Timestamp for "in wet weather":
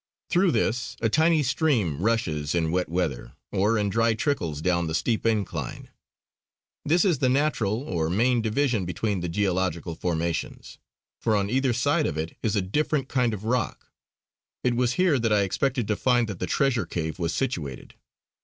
2.55-3.33